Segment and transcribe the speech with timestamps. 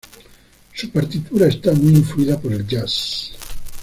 [0.73, 3.33] Su partitura está muy influida por el jazz.